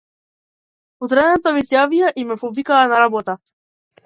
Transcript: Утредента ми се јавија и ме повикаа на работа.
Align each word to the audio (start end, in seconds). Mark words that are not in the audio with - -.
Утредента 1.07 1.53
ми 1.57 1.63
се 1.67 1.77
јавија 1.77 2.09
и 2.23 2.27
ме 2.31 2.39
повикаа 2.45 2.81
на 2.95 3.05
работа. 3.05 3.39